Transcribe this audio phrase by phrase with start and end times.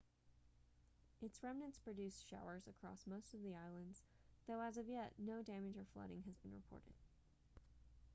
[1.21, 4.01] its remnants produced showers across most of the islands
[4.47, 6.95] though as of yet no damage or flooding has been reported